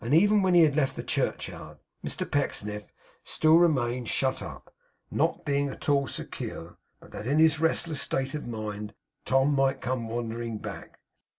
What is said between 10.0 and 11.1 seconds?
wandering back.